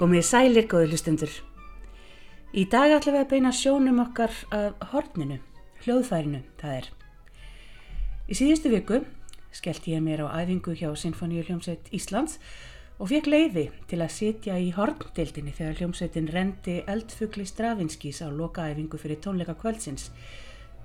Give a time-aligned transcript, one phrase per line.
[0.00, 1.32] Komið sælir góði hlustendur.
[2.56, 5.36] Í dag ætlum við að beina sjónum okkar að horninu,
[5.84, 6.86] hljóðfærinu, það er.
[8.32, 9.02] Í síðustu viku
[9.52, 12.38] skellt ég mér á æfingu hjá Sinfoníu hljómsveit Íslands
[12.96, 18.96] og fekk leiði til að sitja í horndeildinni þegar hljómsveitin rendi eldfugli Stravinskís á lokaæfingu
[19.02, 20.08] fyrir tónleika kvöldsins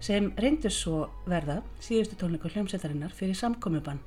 [0.04, 4.04] sem reyndur svo verða síðustu tónleika hljómsveitarinnar fyrir samkomiðbann.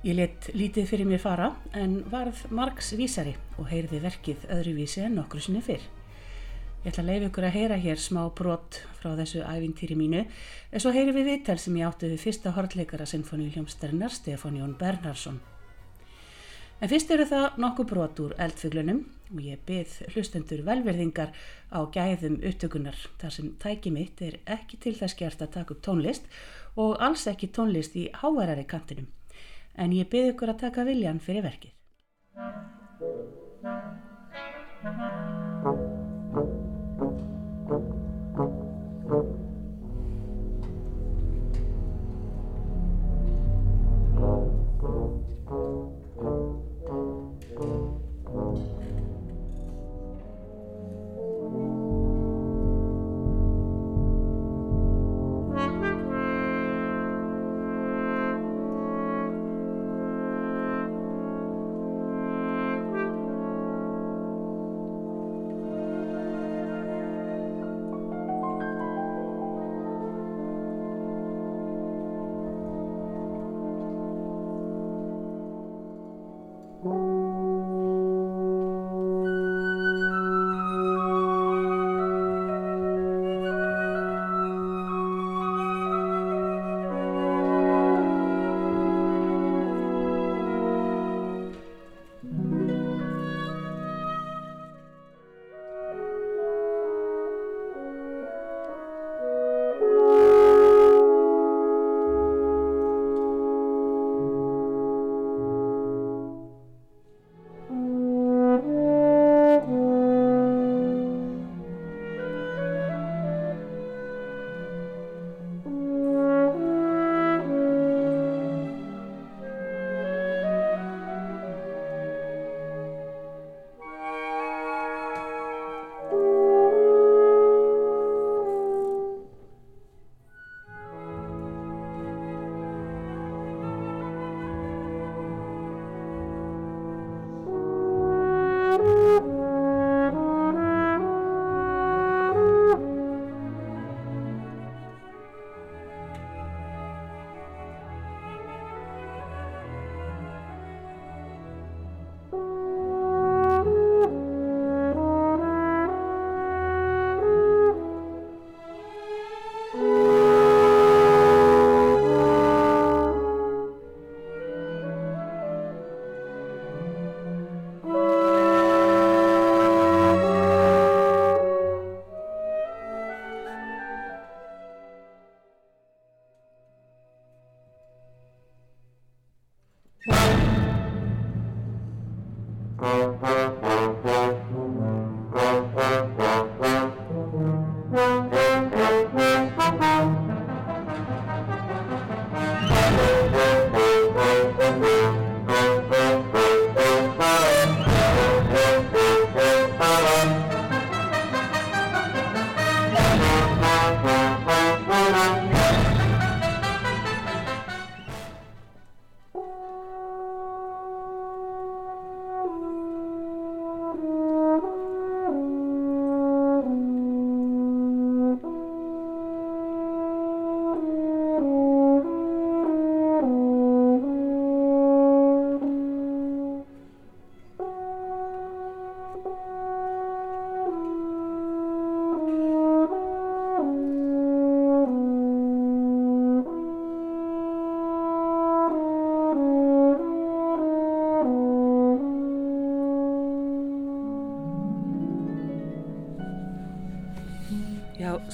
[0.00, 5.18] Ég let lítið fyrir mér fara en varð margs vísari og heyrði verkið öðruvísi en
[5.18, 5.82] nokkru sinni fyrr.
[6.80, 10.80] Ég ætla að leiða ykkur að heyra hér smá brott frá þessu ævintýri mínu en
[10.80, 15.36] svo heyri við viðtal sem ég átti við fyrsta hortleikara sinfoníu hljómsdarinnar Stefán Jón Bernharsson.
[16.80, 21.36] En fyrst eru það nokkuð brott úr eldfuglunum og ég byð hlustendur velverðingar
[21.76, 25.84] á gæðum upptökunar þar sem tæki mitt er ekki til þess gert að taka upp
[25.84, 26.24] tónlist
[26.80, 29.12] og alls ekki tónlist í háværari kantinum
[29.80, 31.72] en ég byrð ykkur að taka viljan fyrir verkið.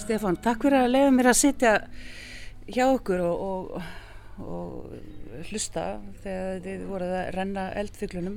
[0.07, 1.71] Stefán, takk fyrir að leiða mér að sitja
[2.71, 3.87] hjá okkur og, og,
[4.39, 5.87] og hlusta
[6.23, 8.37] þegar þið voruð að renna eldfuglunum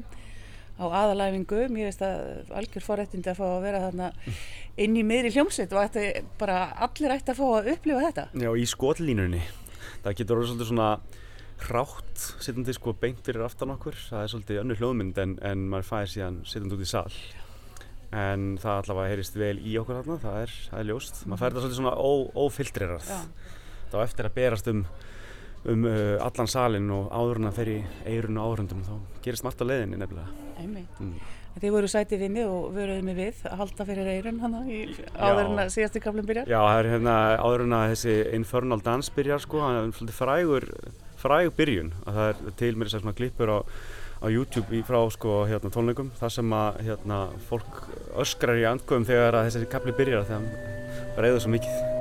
[0.82, 1.60] á aðalæfingu.
[1.70, 4.08] Mér veist að algjör forrættindi að fá að vera þarna
[4.82, 6.08] inn í miðri hljómsveit og ætti
[6.42, 6.58] bara
[6.88, 8.26] allir ætti að fá að upplifa þetta.
[8.42, 9.42] Já, í skotlínunni.
[10.08, 10.90] Það getur orðið svolítið svona
[11.68, 14.00] hrátt sittandi sko beint fyrir aftan okkur.
[14.08, 17.22] Það er svolítið önnu hljóðmynd en, en maður fæðir síðan sittandi út í sall.
[18.16, 21.22] En það allavega heyrist vel í okkur þarna, það er, það er ljóst.
[21.26, 22.12] Maður fær þetta svolítið svona ó,
[22.46, 23.14] ófiltrerað.
[23.90, 24.84] Þá eftir að berast um
[25.68, 28.94] um uh, allan salin og áður en að fer í eirun og áhörundum þá
[29.26, 30.30] gerist margt á leiðinni nefnilega.
[30.60, 31.18] Mm.
[31.60, 34.80] Þið voru sætið við mig og vöruðið mig við að halda fyrir eirun hana í,
[35.18, 36.48] áður en að síðasti kaflum byrjar.
[36.48, 40.20] Já, það er hérna áður en að þessi Infernal Dance byrjar sko, hann er svolítið
[40.22, 40.68] frægur
[41.20, 43.58] fræg byrjun, að það er til mér þess að svona klippur á,
[44.20, 47.86] á YouTube frá sko hérna tónleikum, þar sem að hérna fólk
[48.20, 51.99] öskrar í andgöfum þegar þessi kapli byrjar þegar hann reyður svo mikið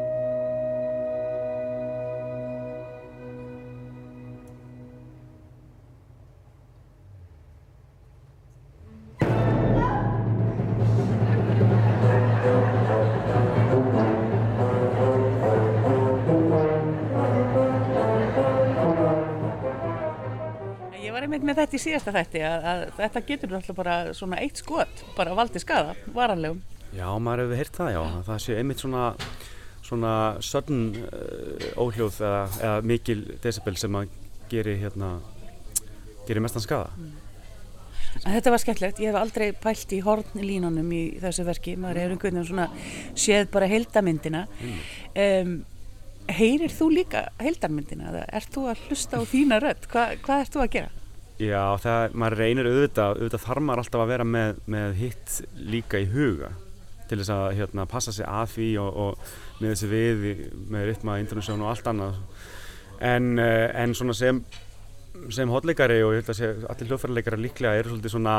[21.78, 25.94] í síðasta þætti að, að þetta getur náttúrulega bara svona eitt skot, bara valdi skada,
[26.16, 26.60] varanlegum.
[26.96, 29.06] Já, maður hefur heyrt það, já, að það sé einmitt svona
[29.88, 30.12] svona
[30.44, 34.12] sudden uh, óhljóð eða, eða mikil decibel sem að
[34.52, 35.14] geri hérna
[36.28, 36.90] geri mestan skada
[38.24, 42.14] En þetta var skemmtilegt, ég hef aldrei pælt í hornlínunum í þessu verki, maður er
[42.14, 42.64] einhvern veginn svona
[43.18, 44.40] séð bara heildamyndina.
[45.12, 45.52] Um,
[46.38, 49.86] heyrir þú líka heildarmyndina ert þú að hlusta á þína rödd?
[49.92, 50.97] Hva, hvað ert þú að gera?
[51.38, 55.34] Já, það, maður reynir auðvitað, auðvitað þarf maður alltaf að vera með, með hitt
[55.70, 56.54] líka í huga
[57.08, 60.24] til þess að hérna, passa sig að því og, og með þessi við
[60.68, 62.18] með rytma, intronisjón og allt annað.
[62.98, 64.42] En, eh, en svona sem
[65.34, 68.34] sem hotleikari og ég held að sé allir hljóðfærarleikara líklega eru svolítið svona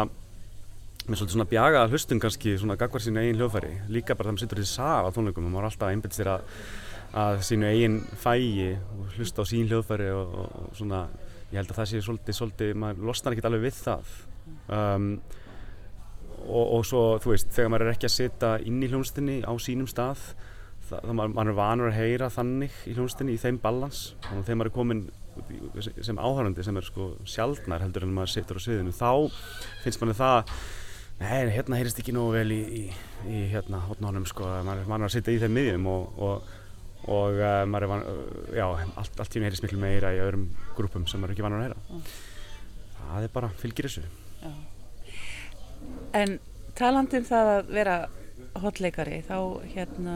[1.09, 3.71] með svolítið svona bjagaða hlustun kannski svona gagvar sínu eigin hljóðfæri.
[3.89, 6.31] Líka bara það með sittur í saf á tónleikum og maður alltaf að einbytta sér
[6.35, 6.53] að,
[7.23, 11.01] að sínu eigin fægi og hlusta á sín hljóðfæri og, og svona
[11.49, 14.15] ég held að það sé svolítið, svolítið maður losnar ekkert alveg við það.
[14.69, 15.11] Um,
[16.47, 19.53] og, og svo þú veist þegar maður er ekki að sitja inn í hljónstinni á
[19.61, 20.21] sínum stað
[20.89, 24.59] það maður, maður er vanur að heyra þannig í hljónstinni í þeim balans og þegar
[24.59, 25.03] maður er komin
[26.03, 29.11] sem áhörandi sem er sko sjaldnar heldur en maður situr á sviðinu þá
[29.83, 30.55] finnst manni það
[31.19, 32.83] nei, hérna heyrist ekki nógu vel í, í,
[33.27, 36.51] í hérna hotnánum sko, maður er vanur að sitja í þeim miðjum og, og,
[37.07, 38.23] og uh, maður er vanur,
[38.57, 38.65] já,
[38.99, 40.47] allt, allt tíma heyrist miklu meira í öðrum
[40.77, 42.03] grúpum sem maður er ekki vanur að heyra.
[42.99, 44.03] Það er bara, fylgir þessu.
[46.19, 46.39] En
[46.77, 47.95] talandi um það að vera
[48.63, 49.37] hotleikari, þá
[49.73, 50.15] hérna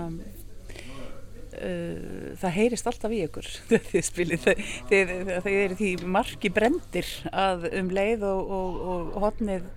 [1.64, 4.58] uh, það heyrist alltaf í ykkur þegar þið spilið, þið,
[4.92, 5.14] þið,
[5.46, 9.70] þið eru því marki brendir að um leið og, og, og hotnið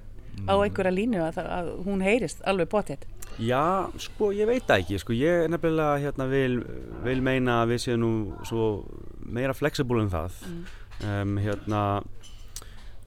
[0.46, 3.06] á einhverja línu að, það- að hún heyrist alveg potið.
[3.36, 6.62] Já, sko, ég veit það ekki, sko, ég er nefnilega hérna vil,
[7.04, 8.12] vil meina að við séum nú
[8.48, 8.68] svo
[9.20, 10.38] meira flexible en það.
[11.04, 11.82] Um, hérna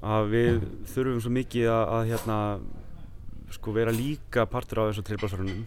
[0.06, 0.60] að við
[0.92, 2.38] þurfum svo mikið að, að hérna
[3.56, 5.64] sko vera líka partur á þessu trillbásvarunum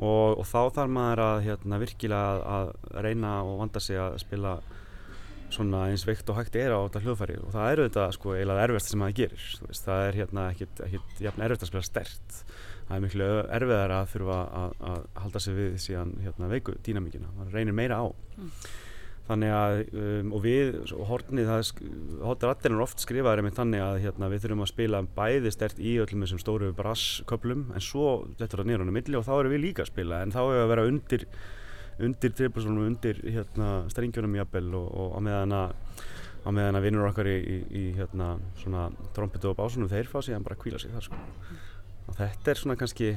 [0.00, 4.16] og, og þá þarf maður að hérna virkilega að, að reyna og vanda sig að
[4.24, 4.54] spila
[5.52, 7.36] svona eins veikt og hægt er á þetta hljóðfæri.
[7.44, 10.46] Og það er auðvitað sko eiginlega erfiðast sem maður gerir þú veist, það er hérna
[10.54, 12.40] ekkit, ekkit jafn erfitt að spila stert
[12.86, 13.28] það er miklu
[13.58, 17.98] erfiðar að þurfa að, að halda sig við síðan hérna veiku dýnamíkina, maður reynir meira
[18.02, 18.06] á.
[19.26, 21.00] Þannig að um, og við, og
[21.48, 21.88] það sk-
[22.22, 25.96] hotrattin er oft skrifaður einmitt þannig að hérna, við þurfum að spila bæði stert í
[25.98, 28.04] öllum þessum stóru brassköplum en svo
[28.38, 30.20] þetta er á milli og þá erum við líka að spila.
[30.22, 31.26] En þá erum við að vera undir
[32.06, 35.74] undir trippulsónum, undir hérna, strengjunum jafnvel og, og á meðan að
[36.46, 40.20] á meðan að vinnur okkar í, í, í hérna, svona trompetu og básunum þeir fá
[40.22, 41.18] síðan bara kvíla sig þar sko.
[42.16, 43.12] Þetta er svona kannski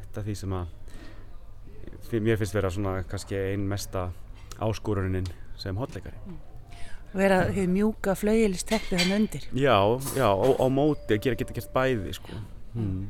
[0.00, 4.08] þetta því sem að mér finnst vera svona kannski ein mesta
[4.62, 5.26] áskorunin
[5.58, 6.18] sem hotleikari
[7.14, 9.44] Vera því mjúka flauðilist teppi hann undir.
[9.54, 9.76] Já,
[10.18, 12.40] já, á, á móti að gera geta gert bæði sko.
[12.74, 13.04] hmm.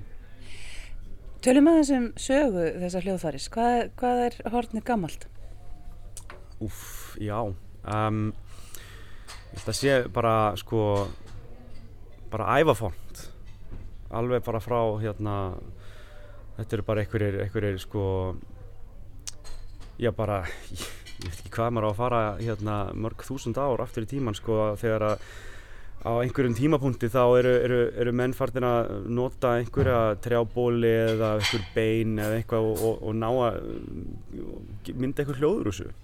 [1.45, 5.25] Tölum að þessum sögu þessa hljóðfæris, hvað, hvað er hornið gammalt?
[6.65, 8.21] Úff, já um,
[9.55, 11.07] að sé bara sko
[12.33, 13.25] bara ævafont
[14.11, 15.37] alveg bara frá hérna
[16.59, 18.05] þetta eru bara einhverjir, einhverjir sko
[19.99, 20.85] já bara ég,
[21.25, 24.39] ég veit ekki hvað maður á að fara hérna mörg þúsund ár aftur í tíman
[24.39, 25.27] sko þegar að
[26.05, 31.63] á einhverjum tímapunkti þá eru, eru, eru menn farnir að nota einhverja trjábóli eða einhver
[31.73, 35.95] bein eða eitthvað og, og, og ná að uh, mynda einhver hljóður úr þessu.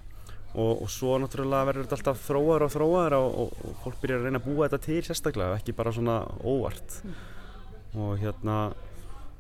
[0.51, 4.41] Og, og svo náttúrulega verður þetta alltaf þróaður og þróaður og, fólk byrjar að reyna
[4.41, 6.97] að búa þetta til sérstaklega ekki bara svona óvart
[7.97, 8.73] og hérna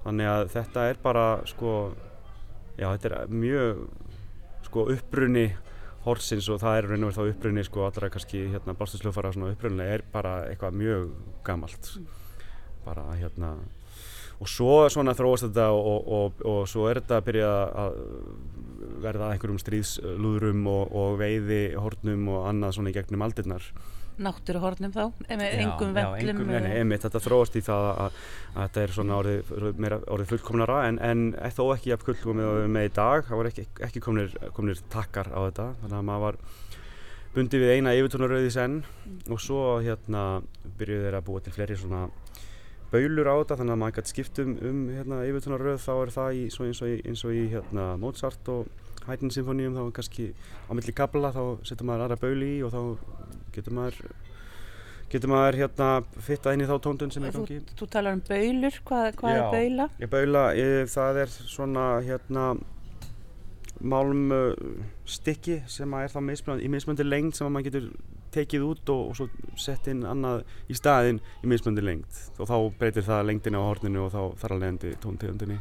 [0.04, 1.74] þannig að þetta er bara sko
[2.80, 3.82] já þetta er mjög
[4.66, 5.48] sko upprunni
[6.06, 9.52] horsins og það er raun og veru þá upprunni sko allra kannski hérna bástusljófara svona
[9.52, 11.10] upprunnilega er bara eitthvað mjög
[11.44, 11.92] gamalt.
[12.86, 13.58] Bara hérna
[14.40, 17.50] og svo svona þróast þetta og, og, og, og svo er þetta að byrja
[17.82, 17.98] að
[19.04, 23.66] verða einhverjum stríðslúðrum og veiði hornum og annað svona í gegnum aldirnar
[24.24, 26.66] náttúruhornum þá, með engum vellum og...
[26.68, 28.18] einmitt, þetta þróast í það að,
[28.54, 29.52] að þetta er svona orðið,
[30.14, 31.22] orðið fullkomnara en, en
[31.56, 35.40] þó ekki af fullkomið með í dag, það voru ekki, ekki komnir, komnir takkar á
[35.46, 35.68] þetta.
[35.84, 36.40] Þannig að maður var
[37.34, 39.22] bundið við eina yfirtónarauði senn mm.
[39.30, 40.24] og svo hérna
[40.78, 42.04] byrjuði þeir að búa til fleiri svona
[42.90, 43.60] baulur á þetta.
[43.62, 47.00] Þannig að maður gæti skiptum um hérna, yfirtónarauð þá er það í, eins og í,
[47.06, 48.70] eins og í hérna, Mozart og
[49.06, 50.26] Haydn symfóníum þá kannski
[50.68, 52.80] á milli kabla þá setur maður aðra bauli í og þá
[53.54, 54.10] getur maður
[55.10, 55.88] getur maður hérna
[56.22, 59.34] fitta inn í þá tóndun sem er gangi Þú, þú talar um baulur, hvað, hvað
[59.34, 59.88] Já, er baula?
[59.98, 62.44] Já, baula, ég, það er svona hérna
[63.80, 64.32] málum
[65.08, 67.90] stykki sem er þá mismunandi, í mismunandi lengd sem maður getur
[68.30, 69.26] tekið út og, og svo
[69.58, 72.20] sett inn annað í staðin í mismunandi lengd.
[72.38, 75.58] Og þá breytir það lengdina á horninu og þá þar að leiðandi tóntegundinni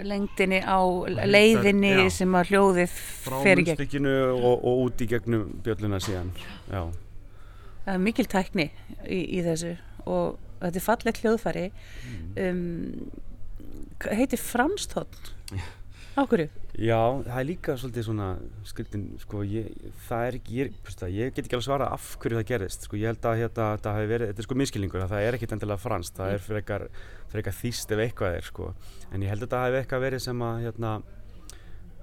[0.00, 0.80] lengdini á
[1.28, 2.10] leiðinni já.
[2.16, 6.32] sem að hljóðið fer í gegn frá munnstykkinu og, og út í gegnum bjölluna síðan
[6.70, 6.86] já.
[7.84, 8.68] það er mikil tækni
[9.04, 9.74] í, í þessu
[10.06, 12.32] og þetta er fallet hljóðfæri mm.
[12.46, 15.32] um, heitir framstótt
[16.18, 16.48] áhverju?
[16.72, 18.26] Já, það er líka svolítið svona
[18.68, 19.70] skriftin, sko, ég,
[20.06, 20.76] það er ekki, ég,
[21.12, 23.98] ég get ekki alveg svara af hverju það gerist, sko, ég held að hérna, það
[23.98, 27.58] hefur verið, þetta er sko miskilningur, það er ekkit endilega franskt, það er fyrir eitthvað,
[27.60, 28.70] þýst ef eitthvað er, sko,
[29.12, 30.94] en ég held að það hefur eitthvað verið sem að, hérna,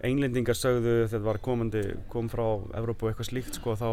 [0.10, 2.46] englendingar sögðu þegar var komandi, kom frá
[2.80, 3.90] Evrópu eitthvað slíkt, sko, þá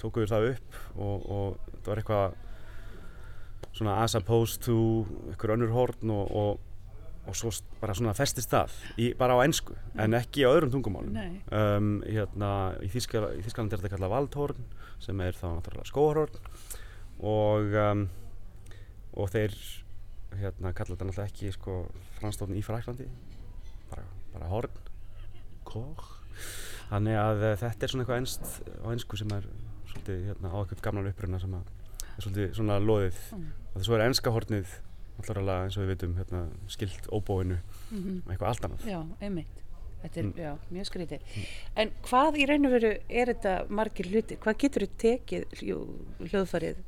[0.00, 2.40] tókuður það upp og, og það var eitthvað
[3.74, 4.76] svona as opposed to
[5.30, 6.73] eitthvað önnur horn og, og
[7.24, 7.50] og svo
[7.80, 11.16] bara svona festist það í, bara á ennsku en ekki á öðrum tungumálum.
[11.48, 12.50] Um, hérna
[12.84, 14.66] í Þískland er þetta kallað Valdhorn
[15.02, 16.38] sem er þá náttúrulega skóharhorn
[17.24, 18.04] og um,
[19.14, 19.54] og þeir
[20.34, 21.78] hérna kalla þetta náttúrulega ekki sko
[22.18, 23.08] franstofn í Fræklandi
[23.90, 24.82] bara, bara horn.
[25.64, 26.04] Kók
[26.90, 28.50] þannig að uh, þetta er svona eitthvað ennst
[28.84, 29.46] á ennsku sem er
[29.92, 31.70] svolítið hérna á eitthvað gamlan uppruna sem er
[32.18, 33.22] svolítið svona loðið.
[33.32, 33.46] Mm.
[33.70, 34.74] og þess að það er ennska hornið
[35.18, 38.30] alltaf eins og við veitum hérna, skilt óbóinu mm -hmm.
[38.30, 39.64] eitthvað allt annað Já, einmitt
[40.04, 40.32] Þetta er mm.
[40.36, 41.20] já, mjög skrítið.
[41.20, 41.44] Mm.
[41.80, 44.36] En hvað í raun og veru er þetta margir hluti?
[44.36, 45.44] Hvað getur þið tekið
[46.28, 46.82] hljóðfarið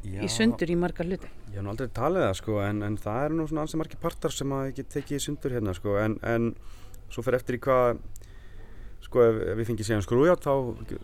[0.00, 1.28] já, í sundur í margar hluti?
[1.50, 4.00] Ég hef nú aldrei talið það sko en, en það er nú svona alls margir
[4.00, 6.54] partar sem að get tekið í sundur hérna sko en, en
[7.12, 8.00] svo fyrir eftir í hvað
[9.06, 10.54] sko ef, ef við fengið síðan skrújátt þá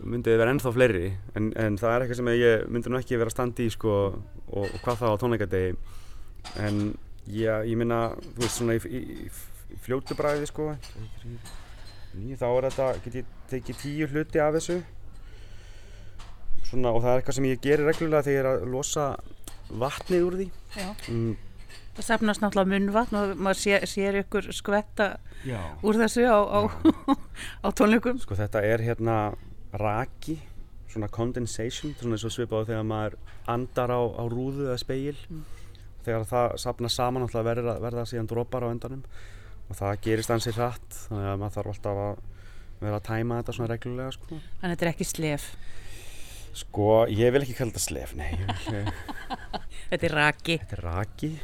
[0.01, 1.05] myndi þið vera ennþá fleiri
[1.37, 4.17] en, en það er eitthvað sem ég myndi nú ekki vera standi í sko og,
[4.57, 5.75] og hvað þá á tónleikadegi
[6.59, 6.93] en
[7.27, 9.27] já, ég minna, þú veist svona í, í,
[9.73, 10.73] í fljótu bræði sko.
[12.13, 14.81] Þá er þetta, get ég tekið tíu hluti af þessu.
[16.69, 19.07] Svona og það er eitthvað sem ég gerir reglulega þegar ég er að losa
[19.73, 20.47] vatnið úr því.
[21.09, 21.33] Mm.
[21.93, 25.11] Það sefnast náttúrulega munvatn og maður sér, sér ykkur skvetta
[25.45, 25.59] já.
[25.85, 26.59] úr þessu á, á,
[27.65, 28.21] á tónleikum.
[28.21, 29.17] Sko þetta er hérna
[29.77, 30.39] raki
[30.89, 33.17] svona condensation, svona eins og svipað þegar maður
[33.49, 35.62] andar á, á rúðu eða speil mm
[36.05, 39.03] þegar það sapna saman verða, verða síðan drópar á endanum.
[39.69, 42.23] Og það gerist ansið hratt þannig að maður þarf alltaf að
[42.83, 44.39] vera að tæma þetta svona reglulega sko.
[44.59, 45.47] Þannig að þetta er ekki slef?
[46.53, 48.29] Sko, ég vil ekki kalla þetta slef, nei.
[48.67, 48.83] Vil,
[49.93, 50.57] Þetta er raki.
[50.61, 51.31] Þetta er raki.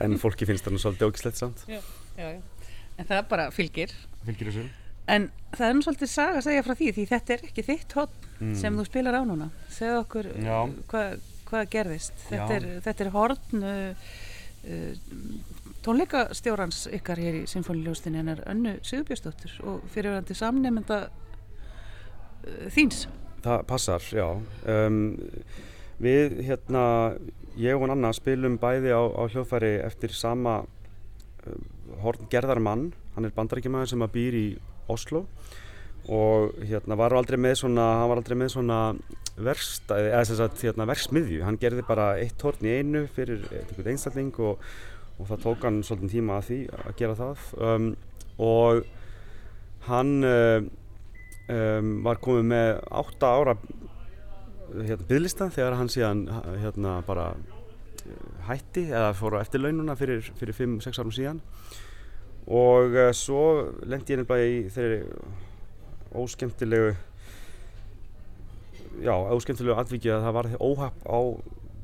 [0.00, 1.64] En fólki finnst það nú svolítið ógislegt samt.
[1.68, 1.80] Já,
[2.16, 2.70] já, já.
[2.96, 3.92] En það bara fylgir.
[4.24, 4.62] Fylgir þessu.
[5.10, 7.96] En það er nú svolítið saga að segja frá því því þetta er ekki þitt
[7.98, 8.54] hótt mm.
[8.62, 9.50] sem þú spilar á núna.
[9.74, 10.30] Segð okkur
[10.90, 12.26] hvað hvað gerðist.
[12.28, 14.10] Þetta er, þetta er horn uh,
[14.64, 15.54] uh,
[15.84, 23.06] tónleikastjórans ykkar hér í Sinfóniljóstinni en er önnu Sigurbjörnsdóttur og fyrirverandi samnefnda uh, þýns
[23.40, 24.26] Það passar, já.
[24.68, 24.98] Um,
[26.00, 26.82] við hérna
[27.60, 31.56] ég og hann Anna spilum bæði á, á hljóðfæri eftir sama uh,
[32.04, 32.90] horn gerðarmann.
[33.14, 34.46] Hann er bandarækjumæður sem að býr í
[34.92, 35.24] Oslo
[36.10, 38.78] og hérna var aldrei með svona hann var aldrei með svona
[39.46, 41.42] verkstæði eða þess að hérna verksmiðju.
[41.46, 44.64] Hann gerði bara eitt horn í einu fyrir einhvern einstakling og,
[45.18, 47.46] og það tók hann svolítið tíma að því að gera það.
[47.60, 47.88] Um,
[48.40, 48.82] og
[49.88, 50.70] hann um,
[51.54, 53.56] um, var komið með 8 ára
[54.70, 56.24] hérna bygglista þegar hann síðan
[56.62, 57.32] hérna bara
[58.46, 61.44] hætti eða fór á eftirlaununa fyrir 5-6 árum síðan.
[62.50, 63.44] Og uh, svo
[63.86, 65.00] lendi ég nefnilega í þeirri
[66.20, 66.94] óskemtilegu
[68.98, 71.18] já, óskemtilegu atvikið að það var óhapp á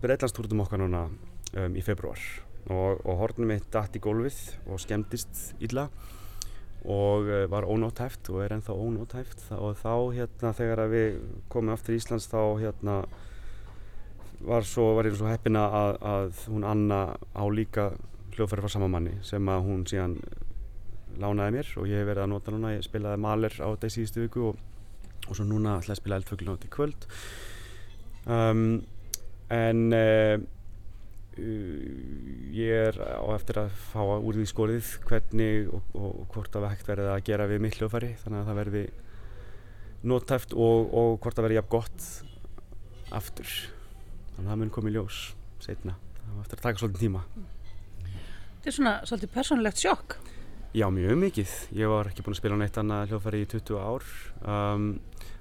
[0.02, 2.20] Breitlandstúrtum okkar núna um, í februar
[2.66, 5.86] og, og hornum mitt dætt í gólfið og skemmtist illa
[6.86, 11.22] og uh, var ónóttæft og er ennþá ónóttæft og þá hérna þegar við
[11.52, 13.00] komum aftur í Íslands þá hérna
[14.46, 17.90] var svo, var ég svo heppina að, að hún Anna á líka
[18.36, 20.18] hljóðfæri frá sama manni sem að hún síðan
[21.20, 23.94] lánaði mér og ég hef verið að nota núna, ég spilaði maler á þetta í
[23.94, 24.58] síðustu viku og,
[25.26, 27.08] og svo núna ætla að spila eldfugl nátt í kvöld.
[28.26, 28.82] Um,
[29.52, 30.36] en uh,
[32.56, 36.88] ég er á eftir að fá úr því skorið hvernig og, og, hvort að hægt
[36.88, 38.84] verði að gera við mitt hljóðfæri þannig að það verði
[40.06, 42.06] nóttæft og, og hvort að verði jafn gott
[43.16, 43.52] aftur.
[44.32, 45.20] Þannig að það mun komið ljós
[45.64, 47.22] setna, það var eftir að taka svolítið tíma.
[48.06, 50.18] Þetta er svona svolítið persónulegt sjokk
[50.76, 51.52] Já, mjög mikið.
[51.72, 54.02] Ég var ekki búinn að spila neitt annað hljóðfæri í 20 ár
[54.44, 54.82] um,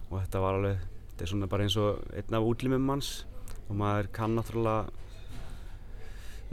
[0.07, 3.09] og þetta var alveg, þetta er svona bara eins og einn af útlimum manns.
[3.65, 4.85] Og maður kann náttúrulega,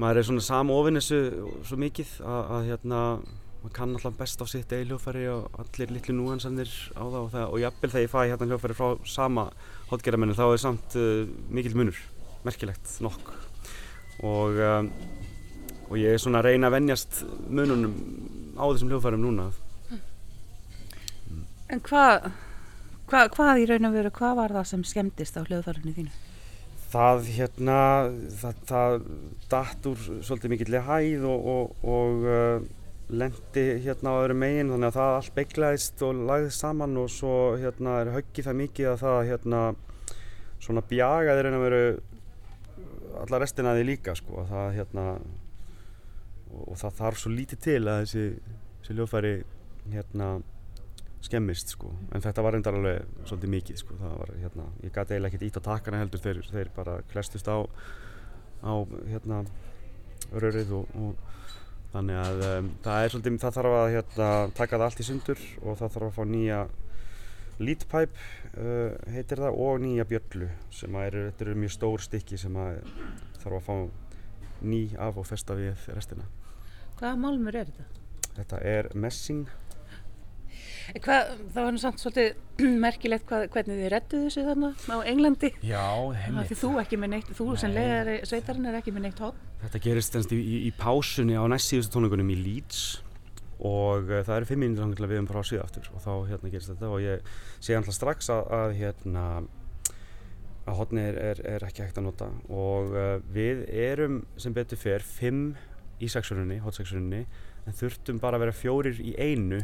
[0.03, 1.21] maður er svona samofinn þessu
[1.69, 3.05] svo mikið að, að hérna,
[3.61, 7.33] maður kann alltaf best á sitt eigi hljóðfæri og allir litlu núansannir á það og,
[7.37, 9.49] það, og jafnvel þegar ég fæ hérna hljóðfæri frá sama
[9.95, 11.23] hotgerðamennu þá er samt uh,
[11.55, 12.03] mikill munur,
[12.43, 13.31] merkilegt nokk.
[14.27, 14.95] Og um,
[15.93, 17.19] og ég er svona að reyna að vennjast
[17.53, 19.51] mununum á þessum hljóðfærum núna
[21.73, 22.31] En hvað
[23.13, 26.13] hva, hvað í raun og veru, hvað var það sem skemmtist á hljóðfærinu þínu?
[26.93, 27.81] Það hérna
[28.41, 28.95] það, það
[29.53, 32.65] datt úr svolítið mikillega hæð og, og, og uh,
[33.13, 37.37] lendi hérna á öðru megin þannig að það allt beiglaðist og lagðist saman og svo
[37.61, 39.63] hérna er höggið það mikið að það hérna
[40.63, 41.85] svona bjagaði raun og veru
[43.23, 45.07] alla restina því líka sko það hérna
[46.53, 48.25] og það þarf svo lítið til að þessi,
[48.81, 49.35] þessi ljóðfæri
[49.93, 50.29] hérna
[51.23, 51.93] skemmist sko.
[52.13, 53.99] En þetta var reyndar alveg svolítið mikið sko.
[54.01, 56.23] Það var hérna ég gæti eiginlega ekkert ít á takkana heldur.
[56.23, 57.63] Þeir, þeir bara klestust á
[58.63, 58.73] á
[59.11, 59.43] hérna
[60.33, 61.33] rörið og, og
[61.93, 65.43] þannig að um, það er svolítið það þarf að hérna taka það allt í sundur
[65.61, 66.61] og það þarf að fá nýja
[67.63, 72.57] leadpipe uh, heitir það og nýja bjöllu sem eru, þetta eru mjög stór stykki sem
[72.59, 72.79] að
[73.43, 73.77] þarf að fá
[74.63, 76.29] ný af og festa við restina
[77.03, 77.85] Hvaða málmur er þetta?
[78.37, 79.49] Þetta er messing.
[81.03, 85.51] Hvað, það var nú samt svolítið merkilegt hvað, hvernig þið rettuðu þessu þannig á Englandi.
[85.67, 85.83] Já,
[86.21, 86.53] heimilt.
[86.53, 87.57] Því þú ekki með neitt, þú Nei.
[87.59, 89.41] sem leðari sveitarinn er ekki með neitt hótt.
[89.65, 92.85] Þetta gerist í, í, í pásunni á næst síðustu tónleikunum í Leeds
[93.63, 96.55] og uh, það eru fimm minnir að við erum frá síða aftur og þá hérna
[96.55, 99.27] gerist þetta og ég sé alltaf strax að, að hérna
[100.71, 104.79] að hotni er, er, er ekki hægt að nota og uh, við erum sem betur
[104.79, 105.57] fer fimm
[106.03, 107.23] í sexurinni, hotseksurinni
[107.67, 109.63] en þurftum bara að vera fjórir í einu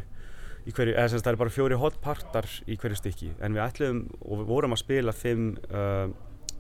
[0.68, 4.05] í hverju, eða sem það er bara fjóri hotpartar í hverju stykki en við ætlum
[4.20, 6.07] og við vorum að spila fimm uh,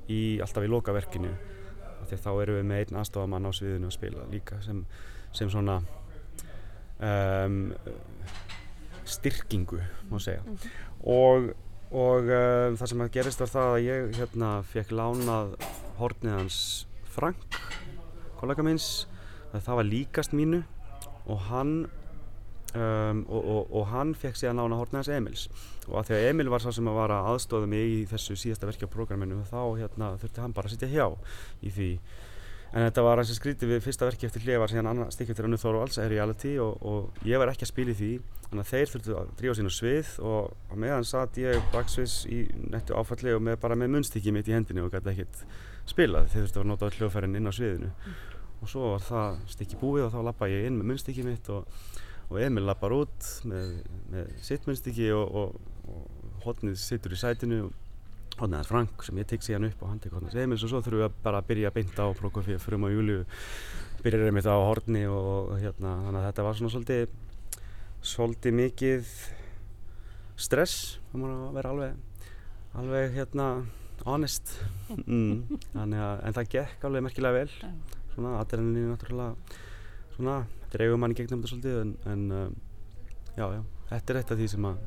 [0.08, 1.32] í, alltaf í lokaverkinu
[2.08, 4.82] því að þá erum við með einn aðstofamann á sviðinu að spila líka sem,
[5.36, 5.78] sem svona
[7.04, 7.58] um,
[9.08, 10.72] styrkingu má segja -hmm.
[11.04, 11.50] og,
[11.90, 15.54] og uh, það sem að gerist var það að ég hérna fekk lánað
[15.98, 17.60] horniðans Frank
[18.38, 19.08] kollega minns
[19.54, 20.62] það var líkast mínu
[21.28, 21.74] og hann
[22.76, 25.44] um, og, og, og hann fekk síðan nána hórnaðans Emils.
[25.88, 28.88] Og að því að Emil var sá sem að vara aðstóða mig í þessu síðasta
[28.92, 31.06] programminu þá hérna, þurfti hann bara að sitja hjá
[31.62, 31.92] í því.
[32.68, 35.46] En þetta var hans að skríti við fyrsta verki eftir hlið var síðan stikk eftir
[35.48, 38.10] Annu Þorvalds er reality og, og ég var ekki að spila í því
[38.48, 42.42] þannig að þeir þurftu að drífa sín á svið og meðan satt ég baksviðs í
[42.68, 45.46] nettu áfalli og með, bara með munnstikki mitt í hendinu og gæti ekkert
[45.88, 46.28] spilað.
[46.28, 47.88] Þeir þurftu að nota hljóðfærin inn á sviðinu.
[47.88, 51.50] Mm og svo var það stikki búið og þá lappa ég inn með munnstikki mitt
[51.54, 51.68] og,
[52.28, 53.76] og Emil lappar út með,
[54.12, 57.68] með sitt munnstikki og, og, og hodnið sittur í sætinu.
[58.38, 60.82] Hodnið er Frank sem ég tek síðan upp og hann tek hodnið Emils og svo
[60.82, 63.24] þurfum við bara að byrja að beinta á Prokofíu frum á júliu
[64.04, 67.16] byrjar einmitt á hodni og hérna þannig að þetta var svona svolítið
[68.08, 69.10] svolítið mikið
[70.38, 70.76] stress
[71.10, 71.96] það má vera alveg
[72.78, 73.48] alveg hérna
[74.06, 74.54] honest.
[75.08, 75.92] Mm, að,
[76.24, 77.50] en það gekk alveg merkilega vel
[78.18, 79.58] svona adrenalínu náttúrulega
[80.16, 80.38] svona
[80.72, 82.54] dreifum mann í gegnum þetta svolítið en, en um,
[83.38, 83.60] já, já,
[83.92, 84.80] þetta er eitt af því sem að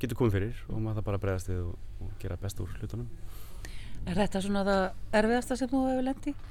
[0.00, 3.08] getur komið fyrir og maður það bara bregðast við og, og gera best úr hlutunum
[4.06, 4.84] Er þetta svona það
[5.18, 6.42] erfiðasta sem þú hefur lendið?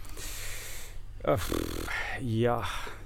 [1.25, 1.45] Uh,
[2.21, 2.56] já,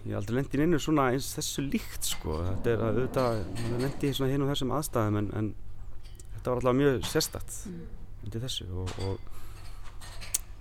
[0.03, 3.83] ég hef aldrei lendið inn svona eins þessu líkt sko þetta er að auðvitað, maður
[3.85, 5.51] lendið svona hinn og þessum aðstæðum en, en
[6.33, 7.85] þetta var alltaf mjög sérstatt mm.
[8.25, 9.38] undir þessu og, og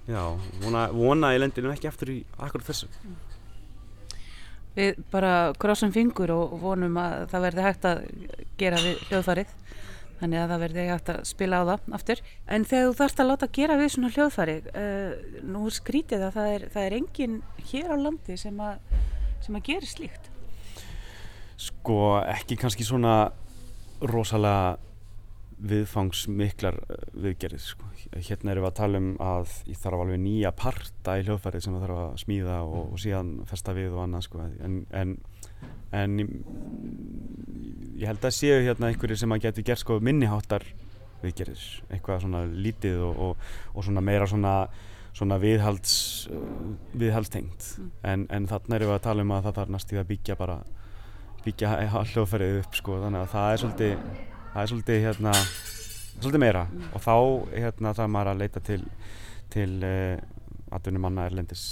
[0.09, 0.23] Já,
[0.63, 2.89] vona, vona ég lendir nú ekki eftir í akkurat þessu.
[4.79, 8.03] Við bara krossum fingur og vonum að það verði hægt að
[8.61, 9.55] gera við hljóðfarið
[10.19, 12.23] þannig að það verði hægt að spila á það aftur.
[12.49, 16.51] En þegar þú þarfst að láta gera við svona hljóðfarið, uh, nú skrítið að það
[16.55, 17.37] er, það er enginn
[17.71, 18.99] hér á landi sem að,
[19.45, 20.33] sem að gera slíkt.
[21.69, 23.17] Sko ekki kannski svona
[24.01, 24.79] rosalega
[25.59, 27.89] viðfangsmiklar uh, viðgerðir sko.
[28.15, 31.77] hérna erum við að tala um að ég þarf alveg nýja parta í hljóðfærið sem
[31.77, 34.45] það þarf að smíða og, og síðan festa við og annað sko.
[34.65, 35.17] en, en,
[35.99, 36.19] en
[37.99, 40.67] ég held að séu hérna einhverjir sem að geti gert sko, minniháttar
[41.25, 44.55] viðgerðir eitthvað svona lítið og, og, og svona meira svona,
[45.11, 45.95] svona viðhalds
[46.31, 47.93] uh, viðhaldstengt mm.
[48.07, 50.61] en, en þarna erum við að tala um að það þarf næstíð að byggja bara
[51.45, 51.77] byggja
[52.13, 52.99] hljóðfærið upp sko.
[53.03, 54.27] þannig að það er svolítið
[54.59, 55.33] það er svolítið hérna
[56.19, 56.87] svolítið meira mm.
[56.97, 57.15] og þá
[57.55, 58.81] hérna það maður að leita til
[59.53, 60.19] til uh,
[60.75, 61.63] atvinnum manna erlendis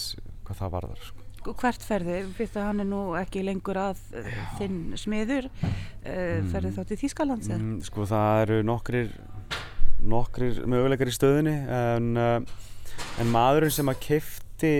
[0.46, 1.24] hvað það varðar sko.
[1.46, 2.20] Hvert ferði?
[2.34, 6.48] Fyrst að hann er nú ekki lengur að uh, þinn smiður uh, mm.
[6.54, 7.50] ferði þá til Þýskalands?
[7.52, 9.10] Mm, sko það eru nokkrir
[10.06, 14.72] nokkrir möguleikar í stöðinni en, en maðurinn sem að kefti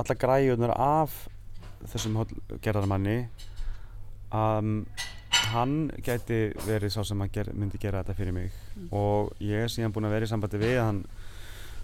[0.00, 1.14] alla græjunar af
[1.92, 2.16] þessum
[2.64, 3.18] gerðarmanni
[4.34, 4.80] um,
[5.52, 8.88] hann gæti verið sá sem ger, myndi gera þetta fyrir mig mm.
[8.96, 11.02] og ég er síðan búin að vera í sambandi við hann,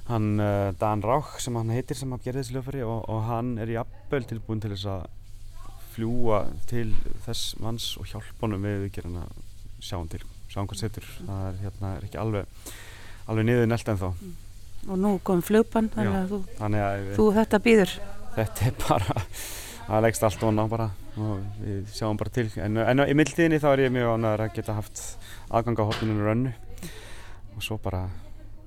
[0.09, 3.55] hann uh, Dan Rauch sem hann heitir sem hann gerði þessi lögfari og, og hann
[3.63, 5.07] er í appöl tilbúin til þess að
[5.95, 6.91] fljúa til
[7.27, 9.39] þess manns og hjálpa honum við viðgerðin að
[9.83, 11.31] sjá hann til, sjá hann hvað setur mm.
[11.31, 12.75] það er, hérna, er ekki alveg
[13.29, 14.37] alveg niður nelt en þá mm.
[14.89, 17.97] og nú kom flugbann þannig að þú, þannig að þú þetta býður
[18.39, 19.23] þetta er bara
[19.89, 22.47] það leggst allt vona bara og við sjáum bara til.
[22.63, 25.03] En, en í mildtíðinni þá er ég mjög ánæður að geta haft
[25.49, 26.55] aðgang á hotninu rönnu.
[27.57, 28.05] Og svo bara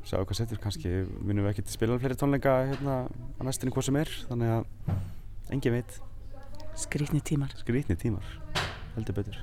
[0.07, 3.87] sjáum hvað setur, kannski munum við ekki til spila fleiri tónleika hérna á næstinni hvað
[3.91, 6.01] sem er, þannig að engin veit.
[6.81, 7.55] Skrítni tímar.
[7.61, 8.35] Skrítni tímar,
[8.97, 9.41] heldur betur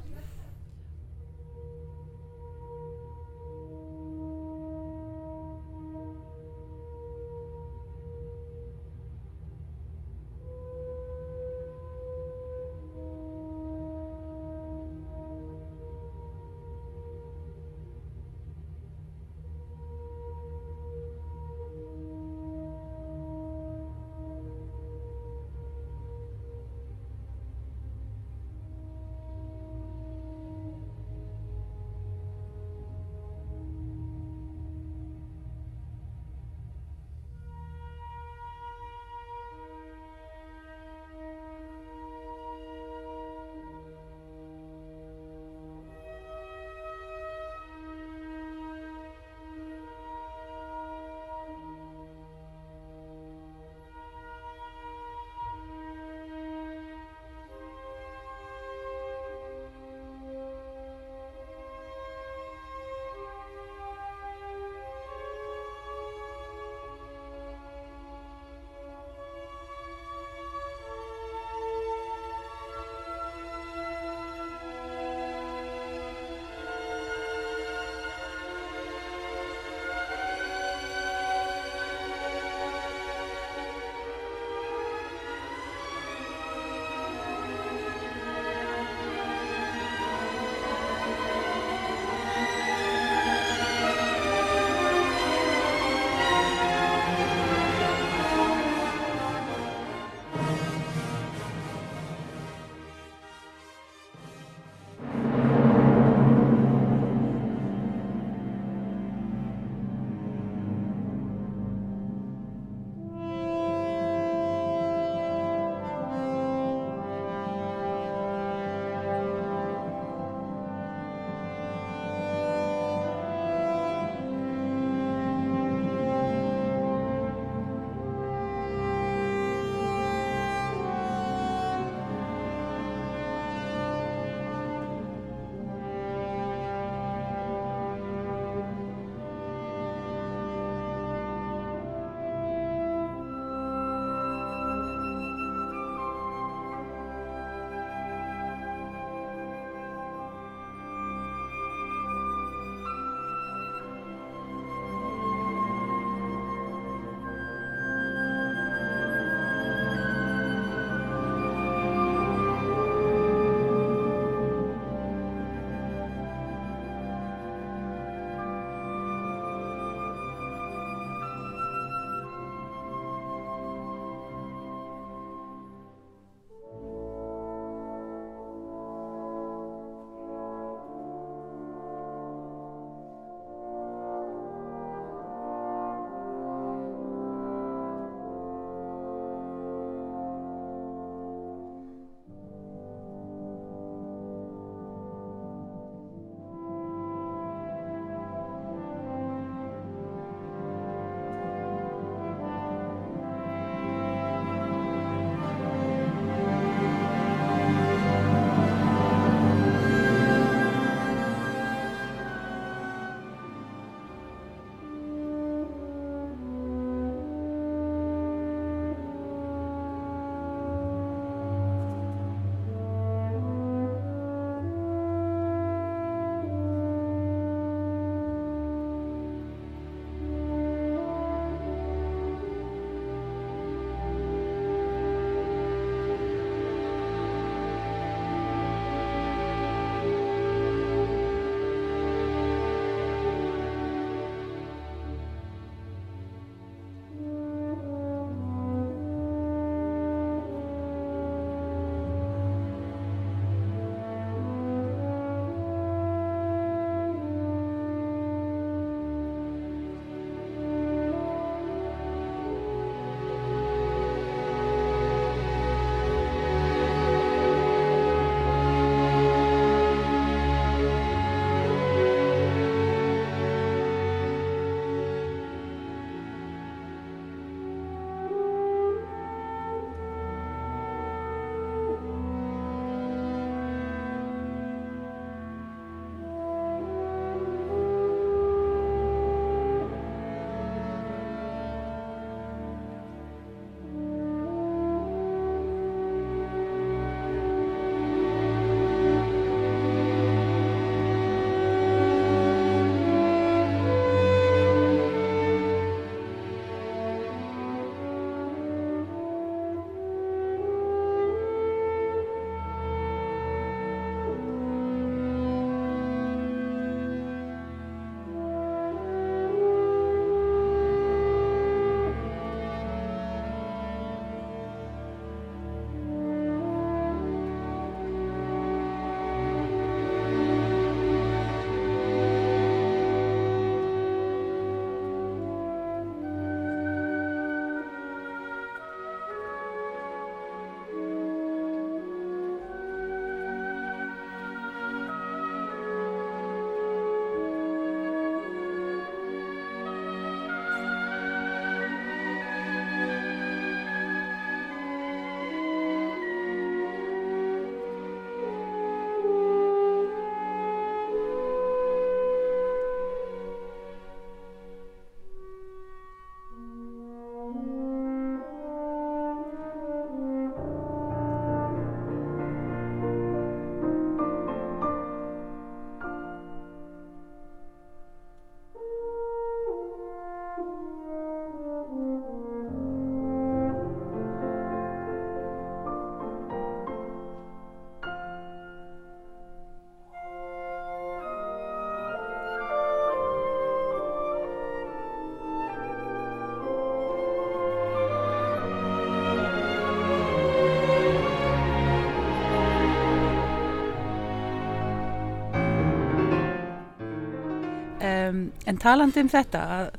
[408.29, 409.91] en talandi um þetta að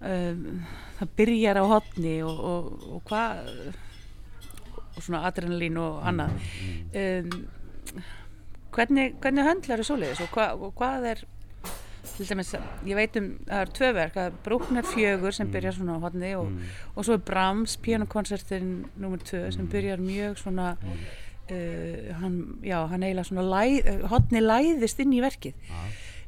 [0.00, 0.62] um,
[0.98, 3.50] það byrjar á hotni og, og, og hvað
[4.96, 6.36] og svona adrenalín og annað.
[6.96, 7.32] Um,
[8.76, 11.24] hvernig, hvernig höndlar er svoleiðis og, hva, og hvað er
[12.06, 12.54] til dæmis,
[12.86, 16.04] ég veit um það er tvö verk, það er Brúknar fjögur sem byrjar svona á
[16.04, 16.52] hotni og,
[16.94, 19.16] og svo er Brahms pianokoncertin nr.
[19.26, 25.16] 2 sem byrjar mjög svona uh, hann, já, hann eiginlega svona læð, hotni læðist inn
[25.16, 25.74] í verkið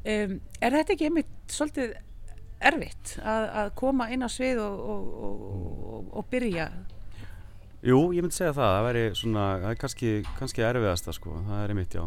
[0.05, 1.97] um, er þetta ekki einmitt svolítið
[2.59, 6.69] erfitt að, að koma inn á svið og, og, og, og byrja?
[7.79, 10.09] Jú, ég myndi segja það, það væri svona, það er kannski,
[10.39, 12.03] kannski erfiðasta sko, það er einmitt, já.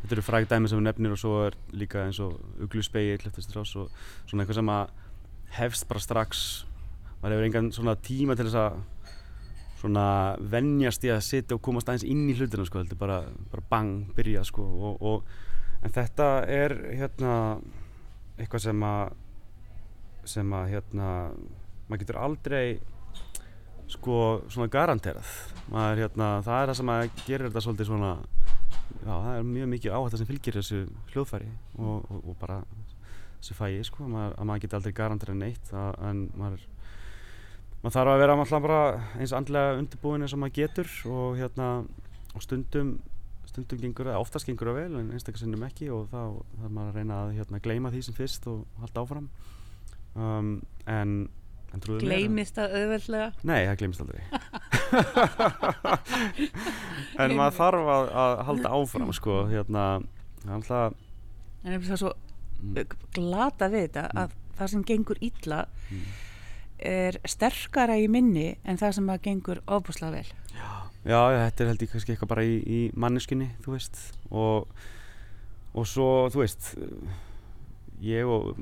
[0.00, 3.26] Þetta eru fræg dæmi sem við nefnir og svo er líka eins og uglu spegið,
[3.28, 4.94] eftir og svona eitthvað sem að
[5.58, 6.42] hefst bara strax,
[7.20, 8.82] maður hefur engan svona tíma til þess að
[9.84, 10.06] svona
[10.40, 13.18] vennjast í að sitja og komast aðeins inn í hlutina sko, þetta er bara,
[13.52, 14.64] bara bang, byrja sko.
[14.64, 15.53] Og, og
[15.84, 17.34] en þetta er hérna
[18.38, 19.14] eitthvað sem að
[20.24, 21.08] sem að hérna
[21.84, 22.66] maður getur aldrei
[23.92, 24.18] sko
[24.48, 25.28] svona garanterað.
[25.72, 28.12] Maður hérna það er það sem að gerir þetta svolítið svona
[29.04, 30.80] já það er mjög mikið áhætta sem fylgir þessu
[31.12, 32.60] hljóðfæri og, og, og bara
[33.40, 34.08] þessu fæi sko.
[34.08, 36.64] Maður, að maður geti aldrei garanterað neitt að, en maður
[37.84, 38.82] maður þarf að vera alltaf bara
[39.20, 41.68] eins andlega undirbúin eins og maður getur og hérna
[42.34, 42.96] og stundum
[43.54, 46.22] stundum gengur það, oftast gengur það vel en einstaklega sinnum ekki og þá
[46.58, 49.28] þarf maður að reyna að hérna gleyma því sem fyrst og halda áfram
[50.18, 50.48] um,
[50.90, 51.10] en
[51.74, 53.28] Gleimist það auðveldlega?
[53.50, 54.22] Nei, það gleimist aldrei
[57.22, 59.82] En maður þarf að, að halda áfram sko, hérna
[60.46, 60.94] alltaf...
[61.64, 62.12] En það er svo
[62.60, 62.74] mm.
[63.16, 64.16] glata við þetta mm.
[64.22, 66.04] að það sem gengur illa mm.
[66.94, 70.70] er sterkara í minni en það sem að gengur ofbúslega vel Já,
[71.04, 74.00] já þetta er held ég kannski eitthvað bara í, í manneskinni, þú veist.
[74.30, 74.68] Og,
[75.74, 76.72] og svo, þú veist
[78.04, 78.56] ég og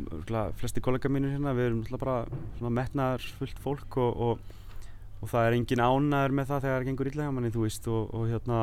[0.61, 4.55] flesti kollega mínir hérna við erum bara metnaðar fullt fólk og, og,
[5.23, 7.91] og það er engin ánæður með það þegar það gengur illa hjá manni þú veist.
[7.91, 8.63] Og, og hérna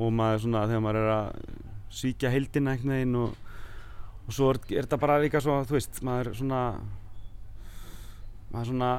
[0.00, 1.30] og maður svona þegar maður er að
[1.92, 6.32] svíkja heildina einhvern veginn og svo er, er þetta bara líka svo þú veist maður
[6.38, 6.60] svona
[8.52, 8.92] maður svona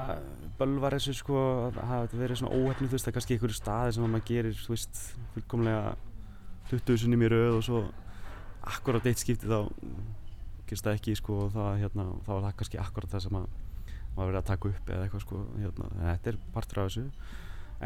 [0.59, 3.93] bölvar þessu sko að það verið svona óhefni þú veist það er kannski einhverju staði
[3.95, 5.95] sem maður gerir þú veist fullkomlega
[6.71, 7.79] 20 sunnum í rauð og svo
[8.73, 9.59] akkurat eitt skipti þá
[10.67, 13.47] gerist það ekki sko, og það, hérna, þá er það kannski akkurat það sem að
[14.13, 17.03] maður verið að taka upp eða eitthvað sko, hérna, þetta er partur af þessu.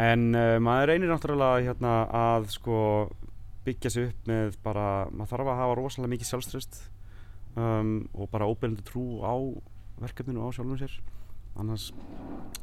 [0.08, 2.78] En uh, maður reynir náttúrulega hérna, að sko,
[3.66, 6.80] byggja sig upp með bara, maður þarf að hafa rosalega mikið sjálfströst
[7.58, 9.36] um, og bara óbyrjandi trú á
[10.04, 10.94] verkefninu og á sjálfum sér
[11.62, 11.92] annars